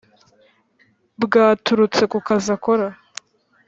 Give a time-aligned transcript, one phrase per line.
[1.23, 2.87] Bwaturutse ku kazi akora